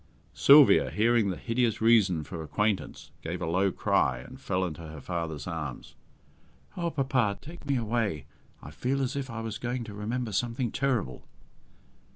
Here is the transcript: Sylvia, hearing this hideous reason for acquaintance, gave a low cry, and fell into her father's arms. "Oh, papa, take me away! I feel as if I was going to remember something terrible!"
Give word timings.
Sylvia, 0.33 0.89
hearing 0.89 1.29
this 1.29 1.41
hideous 1.41 1.79
reason 1.79 2.23
for 2.23 2.41
acquaintance, 2.41 3.11
gave 3.21 3.39
a 3.39 3.45
low 3.45 3.71
cry, 3.71 4.17
and 4.17 4.41
fell 4.41 4.65
into 4.65 4.81
her 4.81 4.99
father's 4.99 5.45
arms. 5.45 5.93
"Oh, 6.75 6.89
papa, 6.89 7.37
take 7.39 7.67
me 7.67 7.75
away! 7.75 8.25
I 8.63 8.71
feel 8.71 9.03
as 9.03 9.15
if 9.15 9.29
I 9.29 9.41
was 9.41 9.59
going 9.59 9.83
to 9.83 9.93
remember 9.93 10.31
something 10.31 10.71
terrible!" 10.71 11.27